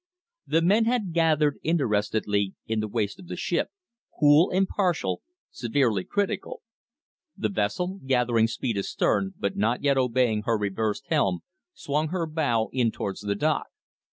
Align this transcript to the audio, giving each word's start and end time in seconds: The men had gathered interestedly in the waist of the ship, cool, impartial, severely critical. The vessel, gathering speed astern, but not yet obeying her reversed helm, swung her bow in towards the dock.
The 0.47 0.63
men 0.63 0.85
had 0.85 1.13
gathered 1.13 1.59
interestedly 1.61 2.55
in 2.65 2.79
the 2.79 2.87
waist 2.87 3.19
of 3.19 3.27
the 3.27 3.35
ship, 3.35 3.69
cool, 4.19 4.49
impartial, 4.49 5.21
severely 5.51 6.03
critical. 6.03 6.63
The 7.37 7.49
vessel, 7.49 7.99
gathering 8.03 8.47
speed 8.47 8.79
astern, 8.79 9.35
but 9.37 9.55
not 9.55 9.83
yet 9.83 9.99
obeying 9.99 10.41
her 10.41 10.57
reversed 10.57 11.05
helm, 11.09 11.41
swung 11.75 12.07
her 12.07 12.25
bow 12.25 12.71
in 12.73 12.89
towards 12.89 13.21
the 13.21 13.35
dock. 13.35 13.67